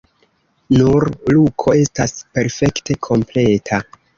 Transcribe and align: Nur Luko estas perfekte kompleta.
Nur 0.77 1.05
Luko 1.35 1.75
estas 1.83 2.17
perfekte 2.39 2.99
kompleta. 3.11 3.83